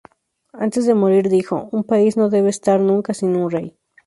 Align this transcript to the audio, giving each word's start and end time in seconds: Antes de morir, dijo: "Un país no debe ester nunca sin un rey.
Antes 0.53 0.87
de 0.87 0.95
morir, 0.95 1.29
dijo: 1.29 1.69
"Un 1.71 1.83
país 1.83 2.17
no 2.17 2.31
debe 2.31 2.49
ester 2.51 2.79
nunca 2.89 3.13
sin 3.13 3.35
un 3.41 3.51
rey. 3.55 3.77